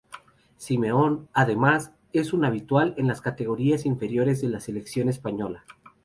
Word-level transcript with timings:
Simeón, 0.57 1.29
además, 1.31 1.91
es 2.11 2.33
un 2.33 2.43
habitual 2.43 2.95
en 2.97 3.05
las 3.07 3.21
categorías 3.21 3.85
inferiores 3.85 4.41
de 4.41 4.49
la 4.49 4.59
selección 4.59 5.09
española. 5.09 5.63